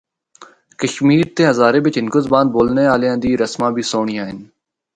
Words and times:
کشمیر 0.81 1.25
تے 1.35 1.41
ہزارے 1.51 1.79
بچ 1.85 1.95
ہندکو 1.99 2.19
زبان 2.25 2.45
بولنا 2.55 2.81
آلیاں 2.95 3.17
دیاں 3.21 3.39
رسماں 3.41 3.71
بھی 3.75 3.83
سہنڑیاں 3.91 4.25
ہن۔ 4.29 4.39